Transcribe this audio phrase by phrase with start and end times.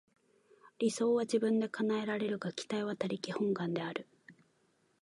[0.79, 4.07] 理想は自分で叶えられるが、期待は他力本願である。